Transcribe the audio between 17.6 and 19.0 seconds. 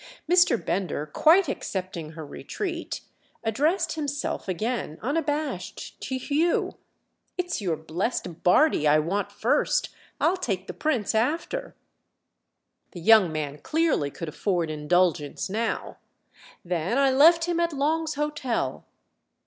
Long's Hotel."